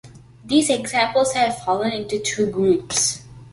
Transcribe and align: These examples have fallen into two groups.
These 0.43 0.71
examples 0.71 1.33
have 1.35 1.59
fallen 1.63 1.91
into 1.91 2.17
two 2.17 2.47
groups. 2.49 3.21